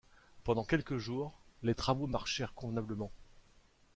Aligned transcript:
Pendant 0.43 0.63
quelques 0.63 0.97
jours, 0.97 1.31
les 1.61 1.75
travaux 1.75 2.07
marchèrent 2.07 2.55
convenablement. 2.55 3.11